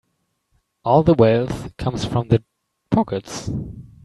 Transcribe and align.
All 0.83 1.03
the 1.03 1.13
wealth 1.13 1.77
comes 1.77 2.05
from 2.05 2.29
the 2.29 2.43
pockets. 2.89 3.51